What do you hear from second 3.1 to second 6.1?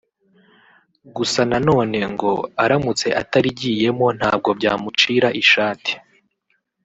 atarigiyemo ntabwo byamucira ishati